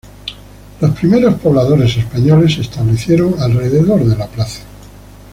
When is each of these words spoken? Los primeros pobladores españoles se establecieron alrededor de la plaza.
Los 0.79 0.97
primeros 0.97 1.35
pobladores 1.35 1.95
españoles 1.95 2.55
se 2.55 2.61
establecieron 2.61 3.39
alrededor 3.39 4.03
de 4.03 4.15
la 4.17 4.25
plaza. 4.25 4.61